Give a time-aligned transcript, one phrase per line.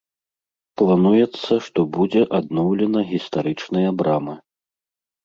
[0.81, 4.35] Плануецца, што будзе адноўлена гістарычная брама.